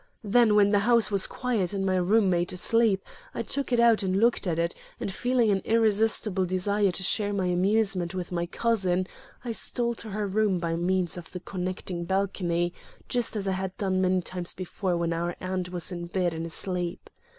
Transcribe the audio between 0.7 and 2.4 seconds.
the house was quiet and my room